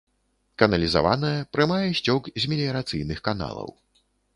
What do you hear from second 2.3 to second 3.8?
з меліярацыйных каналаў.